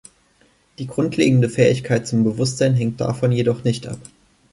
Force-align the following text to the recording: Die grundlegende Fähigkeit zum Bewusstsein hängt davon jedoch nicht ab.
Die 0.79 0.87
grundlegende 0.87 1.47
Fähigkeit 1.47 2.07
zum 2.07 2.23
Bewusstsein 2.23 2.73
hängt 2.73 2.99
davon 2.99 3.31
jedoch 3.31 3.63
nicht 3.63 3.85
ab. 3.85 3.99